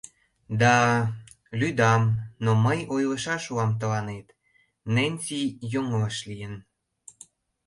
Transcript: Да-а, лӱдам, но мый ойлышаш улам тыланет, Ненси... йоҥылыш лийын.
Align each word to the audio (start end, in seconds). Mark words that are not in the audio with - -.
Да-а, 0.61 0.95
лӱдам, 1.59 2.03
но 2.43 2.51
мый 2.65 2.79
ойлышаш 2.93 3.43
улам 3.51 3.71
тыланет, 3.79 4.27
Ненси... 4.93 5.41
йоҥылыш 5.71 6.17
лийын. 6.29 6.55